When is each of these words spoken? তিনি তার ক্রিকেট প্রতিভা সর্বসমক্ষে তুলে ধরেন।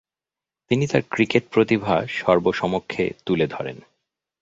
তিনি 0.71 0.87
তার 0.87 1.01
ক্রিকেট 1.09 1.43
প্রতিভা 1.51 1.95
সর্বসমক্ষে 2.07 3.03
তুলে 3.25 3.45
ধরেন। 3.47 3.77